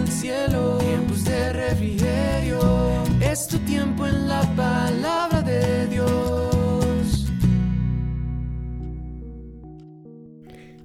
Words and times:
el 0.00 0.08
cielo, 0.08 0.78
tiempos 0.78 1.24
de 1.24 1.52
refrigerio. 1.52 2.60
Es 3.20 3.46
tu 3.46 3.58
tiempo 3.58 4.06
en 4.06 4.28
la 4.28 4.42
palabra 4.56 5.42
de 5.42 5.86
Dios. 5.88 7.26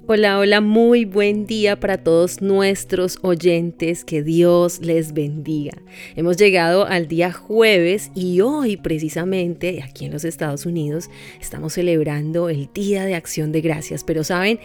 Hola, 0.07 0.37
hola, 0.37 0.61
muy 0.61 1.05
buen 1.05 1.45
día 1.45 1.79
para 1.79 1.97
todos 1.97 2.41
nuestros 2.41 3.17
oyentes, 3.21 4.03
que 4.05 4.21
Dios 4.21 4.79
les 4.81 5.13
bendiga. 5.13 5.73
Hemos 6.15 6.37
llegado 6.37 6.85
al 6.85 7.07
día 7.07 7.31
jueves 7.31 8.11
y 8.13 8.41
hoy 8.41 8.77
precisamente 8.77 9.81
aquí 9.81 10.05
en 10.05 10.11
los 10.11 10.25
Estados 10.25 10.65
Unidos 10.65 11.09
estamos 11.41 11.73
celebrando 11.73 12.49
el 12.49 12.69
Día 12.71 13.05
de 13.05 13.15
Acción 13.15 13.51
de 13.51 13.61
Gracias, 13.61 14.03
pero 14.03 14.23
saben, 14.23 14.59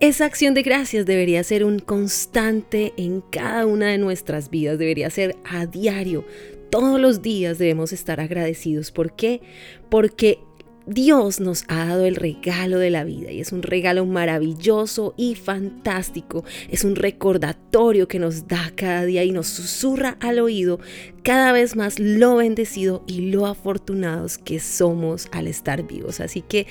esa 0.00 0.24
acción 0.24 0.54
de 0.54 0.62
gracias 0.62 1.06
debería 1.06 1.42
ser 1.44 1.64
un 1.64 1.78
constante 1.78 2.92
en 2.96 3.20
cada 3.20 3.66
una 3.66 3.86
de 3.86 3.98
nuestras 3.98 4.50
vidas, 4.50 4.78
debería 4.78 5.08
ser 5.10 5.36
a 5.44 5.66
diario. 5.66 6.24
Todos 6.70 7.00
los 7.00 7.22
días 7.22 7.58
debemos 7.58 7.92
estar 7.92 8.20
agradecidos. 8.20 8.90
¿Por 8.90 9.14
qué? 9.14 9.40
Porque 9.88 10.40
Dios 10.86 11.40
nos 11.40 11.64
ha 11.68 11.86
dado 11.86 12.04
el 12.04 12.16
regalo 12.16 12.78
de 12.78 12.90
la 12.90 13.04
vida 13.04 13.32
y 13.32 13.40
es 13.40 13.52
un 13.52 13.62
regalo 13.62 14.04
maravilloso 14.04 15.14
y 15.16 15.34
fantástico. 15.34 16.44
Es 16.68 16.84
un 16.84 16.94
recordatorio 16.94 18.06
que 18.06 18.18
nos 18.18 18.48
da 18.48 18.70
cada 18.76 19.04
día 19.06 19.24
y 19.24 19.30
nos 19.30 19.46
susurra 19.46 20.18
al 20.20 20.40
oído 20.40 20.78
cada 21.24 21.52
vez 21.52 21.74
más 21.74 21.98
lo 21.98 22.36
bendecido 22.36 23.02
y 23.06 23.30
lo 23.30 23.46
afortunados 23.46 24.36
que 24.36 24.60
somos 24.60 25.26
al 25.32 25.46
estar 25.46 25.82
vivos. 25.86 26.20
Así 26.20 26.42
que 26.42 26.66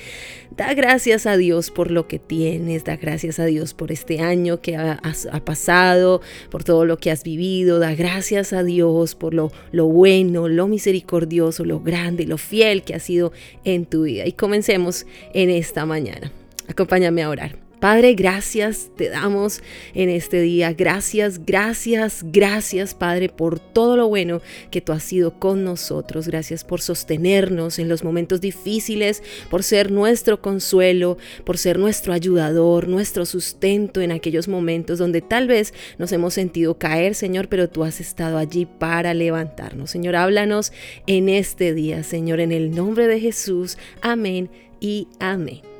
da 0.56 0.72
gracias 0.74 1.26
a 1.26 1.36
Dios 1.36 1.72
por 1.72 1.90
lo 1.90 2.06
que 2.06 2.20
tienes, 2.20 2.84
da 2.84 2.96
gracias 2.96 3.40
a 3.40 3.46
Dios 3.46 3.74
por 3.74 3.90
este 3.90 4.20
año 4.20 4.60
que 4.60 4.76
ha, 4.76 5.00
pasado, 5.44 6.20
por 6.50 6.62
todo 6.62 6.84
lo 6.84 6.98
que 6.98 7.10
has 7.10 7.24
vivido, 7.24 7.80
da 7.80 7.96
gracias 7.96 8.52
a 8.52 8.62
Dios 8.62 9.16
por 9.16 9.34
lo, 9.34 9.50
lo 9.72 9.86
bueno, 9.86 10.46
lo 10.46 10.68
misericordioso, 10.68 11.64
lo 11.64 11.80
grande, 11.80 12.24
lo 12.24 12.38
fiel 12.38 12.84
que 12.84 12.94
ha 12.94 13.00
sido 13.00 13.32
en 13.64 13.86
tu 13.86 14.03
vida. 14.04 14.26
Y 14.26 14.32
comencemos 14.32 15.06
en 15.32 15.50
esta 15.50 15.84
mañana. 15.84 16.30
Acompáñame 16.68 17.22
a 17.22 17.30
orar. 17.30 17.63
Padre, 17.84 18.14
gracias 18.14 18.88
te 18.96 19.10
damos 19.10 19.60
en 19.92 20.08
este 20.08 20.40
día. 20.40 20.72
Gracias, 20.72 21.44
gracias, 21.44 22.24
gracias, 22.24 22.94
Padre, 22.94 23.28
por 23.28 23.60
todo 23.60 23.98
lo 23.98 24.08
bueno 24.08 24.40
que 24.70 24.80
tú 24.80 24.92
has 24.92 25.02
sido 25.02 25.38
con 25.38 25.64
nosotros. 25.64 26.26
Gracias 26.26 26.64
por 26.64 26.80
sostenernos 26.80 27.78
en 27.78 27.90
los 27.90 28.02
momentos 28.02 28.40
difíciles, 28.40 29.22
por 29.50 29.62
ser 29.62 29.92
nuestro 29.92 30.40
consuelo, 30.40 31.18
por 31.44 31.58
ser 31.58 31.78
nuestro 31.78 32.14
ayudador, 32.14 32.88
nuestro 32.88 33.26
sustento 33.26 34.00
en 34.00 34.12
aquellos 34.12 34.48
momentos 34.48 34.98
donde 34.98 35.20
tal 35.20 35.46
vez 35.46 35.74
nos 35.98 36.10
hemos 36.12 36.32
sentido 36.32 36.78
caer, 36.78 37.14
Señor, 37.14 37.48
pero 37.48 37.68
tú 37.68 37.84
has 37.84 38.00
estado 38.00 38.38
allí 38.38 38.64
para 38.64 39.12
levantarnos. 39.12 39.90
Señor, 39.90 40.16
háblanos 40.16 40.72
en 41.06 41.28
este 41.28 41.74
día, 41.74 42.02
Señor, 42.02 42.40
en 42.40 42.52
el 42.52 42.74
nombre 42.74 43.06
de 43.08 43.20
Jesús. 43.20 43.76
Amén 44.00 44.48
y 44.80 45.06
amén. 45.18 45.73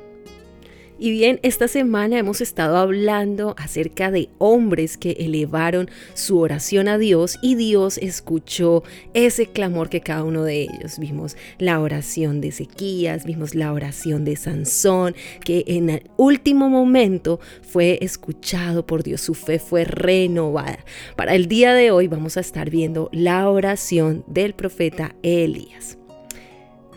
Y 0.97 1.11
bien, 1.11 1.41
esta 1.43 1.67
semana 1.67 2.17
hemos 2.17 2.39
estado 2.39 2.77
hablando 2.77 3.53
acerca 3.57 4.11
de 4.11 4.29
hombres 4.37 4.97
que 4.97 5.11
elevaron 5.11 5.89
su 6.13 6.39
oración 6.39 6.87
a 6.87 6.97
Dios 6.97 7.37
y 7.41 7.55
Dios 7.55 7.97
escuchó 7.97 8.81
ese 9.13 9.47
clamor 9.47 9.89
que 9.89 9.99
cada 9.99 10.23
uno 10.23 10.43
de 10.43 10.61
ellos. 10.61 10.97
Vimos 10.97 11.35
la 11.57 11.81
oración 11.81 12.39
de 12.39 12.47
Ezequías, 12.47 13.25
vimos 13.25 13.55
la 13.55 13.73
oración 13.73 14.23
de 14.23 14.37
Sansón, 14.37 15.15
que 15.43 15.65
en 15.67 15.89
el 15.89 16.09
último 16.15 16.69
momento 16.69 17.41
fue 17.61 17.99
escuchado 18.01 18.85
por 18.85 19.03
Dios, 19.03 19.19
su 19.19 19.33
fe 19.33 19.59
fue 19.59 19.83
renovada. 19.83 20.85
Para 21.17 21.35
el 21.35 21.47
día 21.47 21.73
de 21.73 21.91
hoy 21.91 22.07
vamos 22.07 22.37
a 22.37 22.39
estar 22.39 22.69
viendo 22.69 23.09
la 23.11 23.49
oración 23.49 24.23
del 24.27 24.53
profeta 24.53 25.13
Elías. 25.23 25.97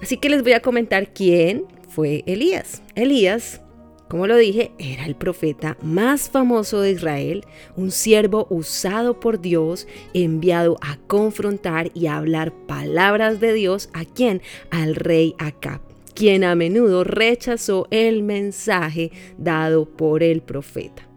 Así 0.00 0.18
que 0.18 0.28
les 0.28 0.44
voy 0.44 0.52
a 0.52 0.60
comentar 0.60 1.12
quién 1.12 1.64
fue 1.88 2.22
Elías. 2.26 2.82
Elías 2.94 3.60
como 4.08 4.26
lo 4.26 4.36
dije, 4.36 4.72
era 4.78 5.04
el 5.04 5.14
profeta 5.14 5.76
más 5.82 6.30
famoso 6.30 6.80
de 6.80 6.92
Israel, 6.92 7.44
un 7.76 7.90
siervo 7.90 8.46
usado 8.48 9.20
por 9.20 9.40
Dios, 9.40 9.86
enviado 10.14 10.78
a 10.80 10.96
confrontar 11.06 11.90
y 11.94 12.06
a 12.06 12.16
hablar 12.16 12.52
palabras 12.66 13.38
de 13.38 13.52
Dios 13.52 13.90
a 13.92 14.06
quien? 14.06 14.40
Al 14.70 14.94
rey 14.94 15.34
Acab, 15.38 15.80
quien 16.14 16.42
a 16.42 16.54
menudo 16.54 17.04
rechazó 17.04 17.86
el 17.90 18.22
mensaje 18.22 19.12
dado 19.36 19.84
por 19.84 20.22
el 20.22 20.40
profeta. 20.40 21.08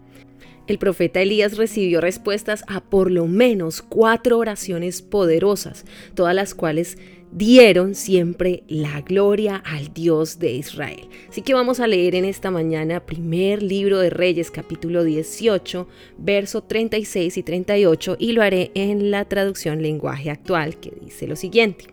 El 0.68 0.78
profeta 0.78 1.22
Elías 1.22 1.58
recibió 1.58 2.02
respuestas 2.02 2.64
a 2.68 2.82
por 2.82 3.12
lo 3.12 3.28
menos 3.28 3.82
cuatro 3.82 4.38
oraciones 4.38 5.02
poderosas, 5.02 5.86
todas 6.14 6.36
las 6.36 6.54
cuales 6.56 6.98
dieron 7.32 7.96
siempre 7.96 8.64
la 8.68 9.02
gloria 9.02 9.56
al 9.66 9.94
Dios 9.94 10.40
de 10.40 10.54
Israel. 10.54 11.08
Así 11.30 11.42
que 11.42 11.54
vamos 11.54 11.80
a 11.80 11.88
leer 11.88 12.16
en 12.16 12.26
esta 12.26 12.52
mañana 12.52 13.06
primer 13.06 13.64
libro 13.64 14.00
de 14.00 14.10
Reyes 14.10 14.52
capítulo 14.52 15.04
18, 15.04 15.88
verso 16.18 16.64
36 16.64 17.38
y 17.38 17.44
38 17.44 18.18
y 18.20 18.34
lo 18.34 18.42
haré 18.42 18.72
en 18.74 19.12
la 19.12 19.26
traducción 19.26 19.82
lenguaje 19.82 20.30
actual 20.30 20.78
que 20.78 20.92
dice 21.02 21.28
lo 21.28 21.36
siguiente. 21.36 21.86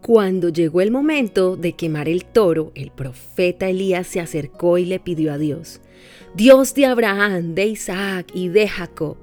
Cuando 0.00 0.48
llegó 0.48 0.80
el 0.80 0.90
momento 0.90 1.56
de 1.56 1.74
quemar 1.74 2.08
el 2.08 2.24
toro, 2.24 2.72
el 2.74 2.90
profeta 2.90 3.68
Elías 3.68 4.06
se 4.06 4.20
acercó 4.20 4.78
y 4.78 4.86
le 4.86 4.98
pidió 4.98 5.32
a 5.32 5.38
Dios, 5.38 5.80
Dios 6.34 6.74
de 6.74 6.86
Abraham, 6.86 7.54
de 7.54 7.66
Isaac 7.66 8.28
y 8.32 8.48
de 8.48 8.66
Jacob, 8.66 9.18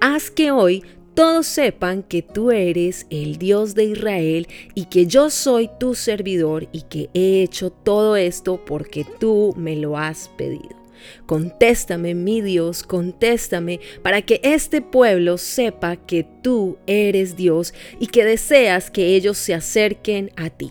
haz 0.00 0.30
que 0.30 0.50
hoy 0.50 0.82
todos 1.16 1.46
sepan 1.46 2.02
que 2.02 2.20
tú 2.20 2.50
eres 2.50 3.06
el 3.08 3.38
Dios 3.38 3.74
de 3.74 3.84
Israel 3.84 4.48
y 4.74 4.84
que 4.84 5.06
yo 5.06 5.30
soy 5.30 5.70
tu 5.80 5.94
servidor 5.94 6.68
y 6.72 6.82
que 6.82 7.08
he 7.14 7.42
hecho 7.42 7.70
todo 7.70 8.16
esto 8.16 8.62
porque 8.66 9.06
tú 9.18 9.54
me 9.56 9.76
lo 9.76 9.96
has 9.96 10.28
pedido. 10.36 10.76
Contéstame, 11.24 12.14
mi 12.14 12.42
Dios, 12.42 12.82
contéstame, 12.82 13.80
para 14.02 14.20
que 14.20 14.40
este 14.42 14.82
pueblo 14.82 15.38
sepa 15.38 15.96
que 15.96 16.26
tú 16.42 16.76
eres 16.86 17.34
Dios 17.34 17.72
y 17.98 18.08
que 18.08 18.22
deseas 18.26 18.90
que 18.90 19.16
ellos 19.16 19.38
se 19.38 19.54
acerquen 19.54 20.30
a 20.36 20.50
ti. 20.50 20.70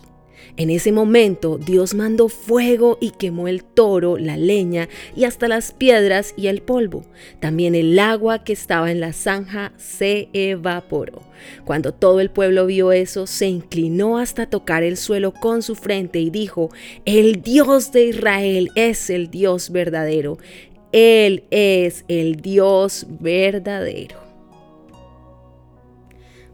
En 0.58 0.70
ese 0.70 0.90
momento 0.90 1.58
Dios 1.58 1.94
mandó 1.94 2.28
fuego 2.28 2.96
y 3.00 3.10
quemó 3.10 3.46
el 3.46 3.62
toro, 3.62 4.16
la 4.16 4.38
leña 4.38 4.88
y 5.14 5.24
hasta 5.24 5.48
las 5.48 5.72
piedras 5.72 6.32
y 6.36 6.46
el 6.46 6.62
polvo. 6.62 7.04
También 7.40 7.74
el 7.74 7.98
agua 7.98 8.42
que 8.42 8.54
estaba 8.54 8.90
en 8.90 9.00
la 9.00 9.12
zanja 9.12 9.72
se 9.76 10.30
evaporó. 10.32 11.22
Cuando 11.66 11.92
todo 11.92 12.20
el 12.20 12.30
pueblo 12.30 12.64
vio 12.64 12.92
eso, 12.92 13.26
se 13.26 13.46
inclinó 13.46 14.16
hasta 14.16 14.48
tocar 14.48 14.82
el 14.82 14.96
suelo 14.96 15.32
con 15.32 15.62
su 15.62 15.74
frente 15.74 16.20
y 16.20 16.30
dijo, 16.30 16.70
el 17.04 17.42
Dios 17.42 17.92
de 17.92 18.06
Israel 18.06 18.70
es 18.74 19.10
el 19.10 19.30
Dios 19.30 19.70
verdadero. 19.70 20.38
Él 20.92 21.44
es 21.50 22.06
el 22.08 22.36
Dios 22.36 23.06
verdadero. 23.20 24.25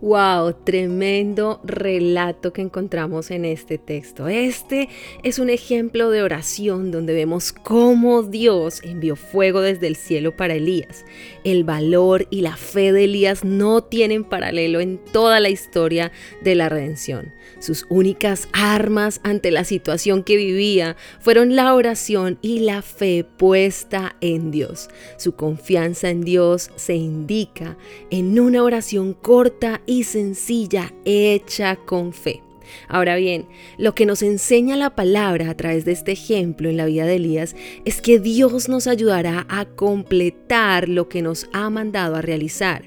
Wow, 0.02 0.54
tremendo 0.64 1.60
relato 1.62 2.52
que 2.52 2.60
encontramos 2.60 3.30
en 3.30 3.44
este 3.44 3.78
texto. 3.78 4.26
Este 4.26 4.88
es 5.22 5.38
un 5.38 5.48
ejemplo 5.48 6.10
de 6.10 6.24
oración 6.24 6.90
donde 6.90 7.14
vemos 7.14 7.52
cómo 7.52 8.24
Dios 8.24 8.80
envió 8.82 9.14
fuego 9.14 9.60
desde 9.60 9.86
el 9.86 9.94
cielo 9.94 10.36
para 10.36 10.54
Elías. 10.54 11.04
El 11.44 11.62
valor 11.62 12.26
y 12.30 12.40
la 12.40 12.56
fe 12.56 12.92
de 12.92 13.04
Elías 13.04 13.44
no 13.44 13.84
tienen 13.84 14.24
paralelo 14.24 14.80
en 14.80 14.98
toda 14.98 15.38
la 15.38 15.50
historia 15.50 16.10
de 16.42 16.56
la 16.56 16.68
redención. 16.68 17.32
Sus 17.60 17.86
únicas 17.88 18.48
armas 18.52 19.20
ante 19.22 19.52
la 19.52 19.62
situación 19.62 20.24
que 20.24 20.36
vivía 20.36 20.96
fueron 21.20 21.54
la 21.54 21.74
oración 21.74 22.40
y 22.42 22.58
la 22.58 22.82
fe 22.82 23.24
puesta 23.24 24.16
en 24.20 24.50
Dios. 24.50 24.88
Su 25.16 25.36
confianza 25.36 26.10
en 26.10 26.22
Dios 26.22 26.72
se 26.74 26.96
indica 26.96 27.76
en 28.10 28.40
una 28.40 28.64
oración 28.64 29.14
corta 29.14 29.80
y 29.86 29.91
sencilla 30.02 30.92
hecha 31.04 31.76
con 31.76 32.12
fe. 32.12 32.42
Ahora 32.88 33.16
bien, 33.16 33.46
lo 33.78 33.94
que 33.94 34.06
nos 34.06 34.22
enseña 34.22 34.76
la 34.76 34.94
palabra 34.94 35.50
a 35.50 35.56
través 35.56 35.84
de 35.84 35.92
este 35.92 36.12
ejemplo 36.12 36.68
en 36.68 36.76
la 36.76 36.86
vida 36.86 37.04
de 37.04 37.16
Elías 37.16 37.54
es 37.84 38.00
que 38.00 38.18
Dios 38.18 38.68
nos 38.68 38.86
ayudará 38.86 39.46
a 39.48 39.64
completar 39.64 40.88
lo 40.88 41.08
que 41.08 41.22
nos 41.22 41.48
ha 41.52 41.70
mandado 41.70 42.16
a 42.16 42.22
realizar. 42.22 42.84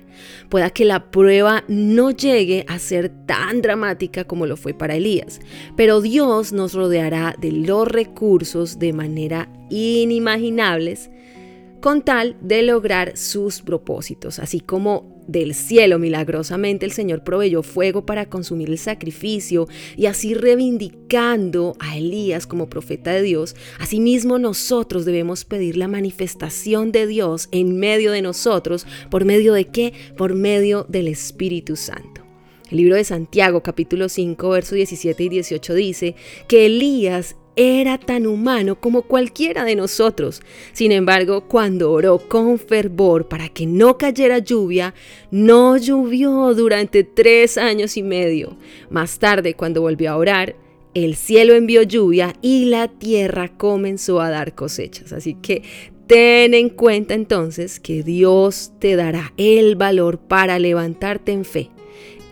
Pueda 0.49 0.69
que 0.69 0.85
la 0.85 1.11
prueba 1.11 1.63
no 1.67 2.11
llegue 2.11 2.65
a 2.67 2.79
ser 2.79 3.09
tan 3.25 3.61
dramática 3.61 4.23
como 4.23 4.45
lo 4.45 4.57
fue 4.57 4.73
para 4.73 4.95
Elías, 4.95 5.39
pero 5.75 6.01
Dios 6.01 6.53
nos 6.53 6.73
rodeará 6.73 7.35
de 7.39 7.51
los 7.51 7.87
recursos 7.87 8.79
de 8.79 8.93
manera 8.93 9.49
inimaginables 9.69 11.09
con 11.81 12.01
tal 12.01 12.37
de 12.41 12.63
lograr 12.63 13.17
sus 13.17 13.61
propósitos, 13.61 14.39
así 14.39 14.59
como 14.59 15.14
del 15.27 15.53
cielo. 15.53 15.99
Milagrosamente 15.99 16.85
el 16.85 16.91
Señor 16.91 17.23
proveyó 17.23 17.63
fuego 17.63 18.05
para 18.05 18.27
consumir 18.27 18.69
el 18.69 18.77
sacrificio 18.77 19.67
y 19.95 20.05
así 20.05 20.33
reivindicando 20.33 21.75
a 21.79 21.97
Elías 21.97 22.47
como 22.47 22.69
profeta 22.69 23.11
de 23.11 23.21
Dios, 23.21 23.55
asimismo 23.79 24.39
nosotros 24.39 25.05
debemos 25.05 25.45
pedir 25.45 25.77
la 25.77 25.87
manifestación 25.87 26.91
de 26.91 27.07
Dios 27.07 27.49
en 27.51 27.77
medio 27.77 28.11
de 28.11 28.21
nosotros. 28.21 28.85
¿Por 29.09 29.25
medio 29.25 29.53
de 29.53 29.65
qué? 29.65 29.93
Por 30.17 30.35
medio 30.35 30.85
del 30.89 31.07
Espíritu 31.07 31.75
Santo. 31.75 32.21
El 32.71 32.77
libro 32.77 32.95
de 32.95 33.03
Santiago 33.03 33.61
capítulo 33.61 34.09
5 34.09 34.49
versos 34.49 34.75
17 34.75 35.23
y 35.23 35.29
18 35.29 35.73
dice 35.75 36.15
que 36.47 36.65
Elías 36.65 37.35
era 37.55 37.97
tan 37.97 38.27
humano 38.27 38.79
como 38.79 39.03
cualquiera 39.03 39.63
de 39.63 39.75
nosotros. 39.75 40.41
Sin 40.73 40.91
embargo, 40.91 41.47
cuando 41.47 41.91
oró 41.91 42.19
con 42.19 42.59
fervor 42.59 43.27
para 43.27 43.49
que 43.49 43.65
no 43.65 43.97
cayera 43.97 44.39
lluvia, 44.39 44.93
no 45.31 45.77
llovió 45.77 46.53
durante 46.53 47.03
tres 47.03 47.57
años 47.57 47.97
y 47.97 48.03
medio. 48.03 48.57
Más 48.89 49.19
tarde, 49.19 49.53
cuando 49.53 49.81
volvió 49.81 50.11
a 50.11 50.17
orar, 50.17 50.55
el 50.93 51.15
cielo 51.15 51.53
envió 51.53 51.83
lluvia 51.83 52.33
y 52.41 52.65
la 52.65 52.87
tierra 52.87 53.49
comenzó 53.57 54.21
a 54.21 54.29
dar 54.29 54.55
cosechas. 54.55 55.13
Así 55.13 55.35
que 55.35 55.63
ten 56.07 56.53
en 56.53 56.69
cuenta 56.69 57.13
entonces 57.13 57.79
que 57.79 58.03
Dios 58.03 58.71
te 58.79 58.95
dará 58.95 59.33
el 59.37 59.75
valor 59.75 60.19
para 60.19 60.59
levantarte 60.59 61.31
en 61.31 61.45
fe 61.45 61.69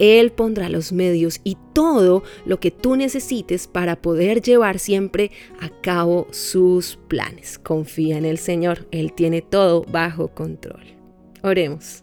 él 0.03 0.31
pondrá 0.31 0.69
los 0.69 0.91
medios 0.91 1.39
y 1.43 1.57
todo 1.73 2.23
lo 2.45 2.59
que 2.59 2.71
tú 2.71 2.95
necesites 2.95 3.67
para 3.67 4.01
poder 4.01 4.41
llevar 4.41 4.79
siempre 4.79 5.31
a 5.59 5.69
cabo 5.69 6.27
sus 6.31 6.97
planes. 7.07 7.57
Confía 7.57 8.17
en 8.17 8.25
el 8.25 8.37
Señor, 8.37 8.87
Él 8.91 9.13
tiene 9.13 9.41
todo 9.41 9.83
bajo 9.83 10.27
control. 10.29 10.83
Oremos. 11.41 12.02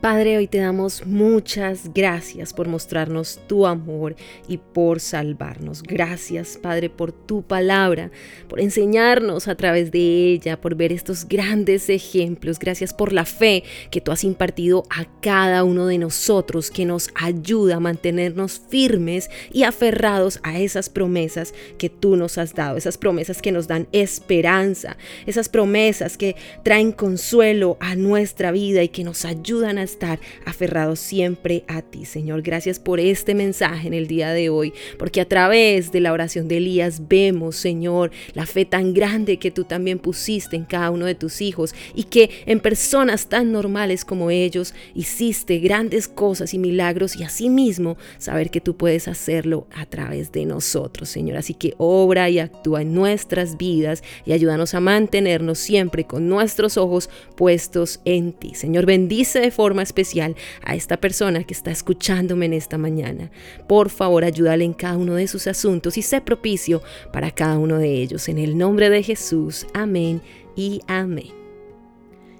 Padre, 0.00 0.36
hoy 0.36 0.46
te 0.46 0.58
damos 0.58 1.06
muchas 1.06 1.92
gracias 1.92 2.52
por 2.52 2.68
mostrarnos 2.68 3.40
tu 3.46 3.66
amor 3.66 4.14
y 4.46 4.58
por 4.58 5.00
salvarnos. 5.00 5.82
Gracias, 5.82 6.58
Padre, 6.58 6.90
por 6.90 7.12
tu 7.12 7.42
palabra, 7.42 8.10
por 8.46 8.60
enseñarnos 8.60 9.48
a 9.48 9.54
través 9.54 9.90
de 9.90 10.32
ella, 10.32 10.60
por 10.60 10.74
ver 10.74 10.92
estos 10.92 11.26
grandes 11.26 11.88
ejemplos. 11.88 12.58
Gracias 12.58 12.92
por 12.92 13.14
la 13.14 13.24
fe 13.24 13.64
que 13.90 14.02
tú 14.02 14.12
has 14.12 14.22
impartido 14.22 14.84
a 14.90 15.06
cada 15.22 15.64
uno 15.64 15.86
de 15.86 15.98
nosotros, 15.98 16.70
que 16.70 16.84
nos 16.84 17.08
ayuda 17.14 17.76
a 17.76 17.80
mantenernos 17.80 18.60
firmes 18.68 19.30
y 19.50 19.62
aferrados 19.62 20.40
a 20.42 20.58
esas 20.58 20.90
promesas 20.90 21.54
que 21.78 21.88
tú 21.88 22.16
nos 22.16 22.36
has 22.36 22.54
dado, 22.54 22.76
esas 22.76 22.98
promesas 22.98 23.40
que 23.40 23.50
nos 23.50 23.66
dan 23.66 23.88
esperanza, 23.92 24.98
esas 25.24 25.48
promesas 25.48 26.18
que 26.18 26.36
traen 26.62 26.92
consuelo 26.92 27.78
a 27.80 27.96
nuestra 27.96 28.52
vida 28.52 28.82
y 28.82 28.88
que 28.88 29.02
nos 29.02 29.24
ayudan 29.24 29.78
a 29.78 29.85
estar 29.86 30.20
aferrados 30.44 31.00
siempre 31.00 31.64
a 31.68 31.82
ti, 31.82 32.04
Señor. 32.04 32.42
Gracias 32.42 32.78
por 32.78 33.00
este 33.00 33.34
mensaje 33.34 33.88
en 33.88 33.94
el 33.94 34.06
día 34.06 34.32
de 34.32 34.50
hoy, 34.50 34.72
porque 34.98 35.20
a 35.20 35.28
través 35.28 35.92
de 35.92 36.00
la 36.00 36.12
oración 36.12 36.48
de 36.48 36.58
Elías 36.58 37.08
vemos, 37.08 37.56
Señor, 37.56 38.10
la 38.34 38.46
fe 38.46 38.64
tan 38.64 38.92
grande 38.92 39.38
que 39.38 39.50
tú 39.50 39.64
también 39.64 39.98
pusiste 39.98 40.56
en 40.56 40.64
cada 40.64 40.90
uno 40.90 41.06
de 41.06 41.14
tus 41.14 41.40
hijos 41.40 41.74
y 41.94 42.04
que 42.04 42.30
en 42.46 42.60
personas 42.60 43.28
tan 43.28 43.52
normales 43.52 44.04
como 44.04 44.30
ellos 44.30 44.74
hiciste 44.94 45.58
grandes 45.58 46.08
cosas 46.08 46.54
y 46.54 46.58
milagros 46.58 47.16
y 47.16 47.24
asimismo 47.24 47.96
saber 48.18 48.50
que 48.50 48.60
tú 48.60 48.76
puedes 48.76 49.08
hacerlo 49.08 49.66
a 49.74 49.86
través 49.86 50.32
de 50.32 50.44
nosotros, 50.44 51.08
Señor. 51.08 51.36
Así 51.36 51.54
que 51.54 51.74
obra 51.78 52.28
y 52.28 52.38
actúa 52.38 52.82
en 52.82 52.94
nuestras 52.94 53.56
vidas 53.56 54.02
y 54.24 54.32
ayúdanos 54.32 54.74
a 54.74 54.80
mantenernos 54.80 55.58
siempre 55.58 56.04
con 56.04 56.28
nuestros 56.28 56.76
ojos 56.76 57.10
puestos 57.36 58.00
en 58.04 58.32
ti. 58.32 58.54
Señor, 58.54 58.86
bendice 58.86 59.40
de 59.40 59.50
especial 59.82 60.36
a 60.62 60.74
esta 60.74 60.98
persona 60.98 61.44
que 61.44 61.54
está 61.54 61.70
escuchándome 61.70 62.46
en 62.46 62.52
esta 62.52 62.78
mañana. 62.78 63.30
Por 63.68 63.90
favor, 63.90 64.24
ayúdale 64.24 64.64
en 64.64 64.72
cada 64.72 64.96
uno 64.96 65.14
de 65.14 65.28
sus 65.28 65.46
asuntos 65.46 65.96
y 65.98 66.02
sé 66.02 66.20
propicio 66.20 66.82
para 67.12 67.30
cada 67.30 67.58
uno 67.58 67.78
de 67.78 67.92
ellos. 68.02 68.28
En 68.28 68.38
el 68.38 68.56
nombre 68.56 68.90
de 68.90 69.02
Jesús. 69.02 69.66
Amén 69.74 70.22
y 70.54 70.80
amén. 70.86 71.30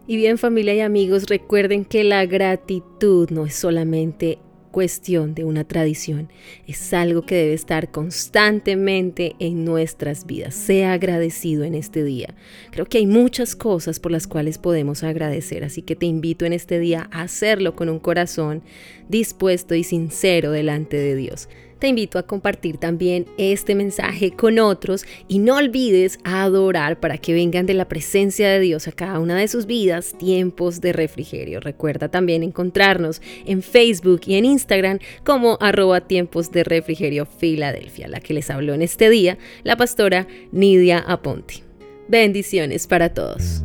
Y 0.09 0.17
bien 0.17 0.39
familia 0.39 0.75
y 0.75 0.81
amigos, 0.81 1.25
recuerden 1.27 1.85
que 1.85 2.05
la 2.05 2.27
gratitud 2.27 3.29
no 3.31 3.45
es 3.45 3.57
solamente 3.57 4.39
cuestión 4.77 5.35
de 5.35 5.43
una 5.43 5.65
tradición, 5.65 6.29
es 6.67 6.93
algo 6.93 7.23
que 7.23 7.35
debe 7.35 7.55
estar 7.55 7.91
constantemente 7.91 9.35
en 9.39 9.65
nuestras 9.65 10.27
vidas. 10.27 10.55
Sea 10.55 10.93
agradecido 10.93 11.65
en 11.65 11.75
este 11.75 12.05
día. 12.05 12.35
Creo 12.73 12.85
que 12.85 12.99
hay 12.99 13.07
muchas 13.07 13.57
cosas 13.57 14.01
por 14.01 14.13
las 14.13 14.27
cuales 14.27 14.59
podemos 14.59 15.03
agradecer, 15.03 15.65
así 15.65 15.81
que 15.81 15.97
te 15.97 16.05
invito 16.05 16.45
en 16.45 16.53
este 16.53 16.79
día 16.79 17.09
a 17.11 17.23
hacerlo 17.23 17.75
con 17.75 17.89
un 17.89 17.99
corazón 17.99 18.63
dispuesto 19.09 19.75
y 19.75 19.83
sincero 19.83 20.51
delante 20.51 20.99
de 20.99 21.17
Dios 21.17 21.49
te 21.79 21.89
invito 21.89 22.19
a 22.19 22.23
compartir 22.23 22.79
también 22.79 23.27
este 23.37 23.75
mensaje 23.75 24.33
con 24.33 24.59
otros 24.59 25.05
y 25.29 25.39
no 25.39 25.57
olvides 25.57 26.19
adorar 26.25 27.01
para 27.01 27.19
que 27.19 27.35
vengan 27.35 27.67
de 27.67 27.75
la 27.75 27.89
presencia 27.89 28.49
de 28.49 28.61
Dios 28.61 28.89
a 28.89 28.93
cada 28.93 29.19
una 29.21 29.37
de 29.37 29.49
sus 29.49 29.67
vidas 29.67 30.15
tiempos 30.19 30.81
de 30.81 30.93
refrigerio. 30.93 31.61
Recuerda 31.61 32.09
también 32.09 32.43
encontrarnos 32.43 33.21
en 33.45 33.63
Facebook 33.63 34.23
y 34.27 34.37
en 34.37 34.45
Instagram 34.45 34.99
como 35.25 35.59
arroba 35.61 36.01
tiempos 36.01 36.51
de 36.51 36.65
refrigerio 36.65 37.27
Filadelfia, 37.27 38.09
la 38.09 38.21
que 38.21 38.35
les 38.35 38.51
habló 38.51 38.75
en 38.75 38.83
este 38.83 39.11
día, 39.11 39.39
la 39.63 39.77
pastora 39.77 40.27
Nidia 40.53 40.99
Aponte. 40.99 41.63
Bendiciones 42.09 42.87
para 42.87 43.13
todos. 43.13 43.63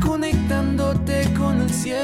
Conectándote 0.00 1.28
con 1.36 1.60
el 1.60 1.70
cielo 1.70 2.01